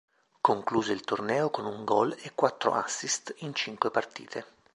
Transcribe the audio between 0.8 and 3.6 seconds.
il torneo con un gol e quattro assist in